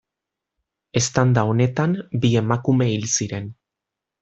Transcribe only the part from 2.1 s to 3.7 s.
bi emakume hil ziren.